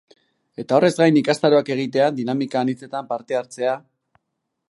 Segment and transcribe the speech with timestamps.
[0.61, 3.77] Eta horrez gain ikastaroak egitea, dinamika anitzetan parte hartzea...